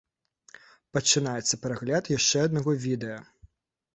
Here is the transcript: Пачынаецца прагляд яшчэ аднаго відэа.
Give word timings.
Пачынаецца 0.97 1.59
прагляд 1.67 2.09
яшчэ 2.17 2.37
аднаго 2.47 2.71
відэа. 2.87 3.19